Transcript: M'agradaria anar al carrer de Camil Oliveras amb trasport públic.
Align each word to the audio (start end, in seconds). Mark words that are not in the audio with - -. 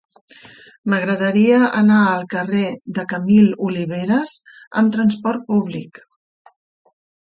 M'agradaria 0.93 1.59
anar 1.81 1.99
al 2.15 2.25
carrer 2.33 2.65
de 2.97 3.05
Camil 3.13 3.55
Oliveras 3.71 4.37
amb 4.83 5.01
trasport 5.01 5.49
públic. 5.55 6.07